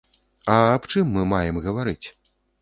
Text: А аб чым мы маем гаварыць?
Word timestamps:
А 0.53 0.55
аб 0.69 0.87
чым 0.93 1.11
мы 1.17 1.27
маем 1.35 1.61
гаварыць? 1.67 2.07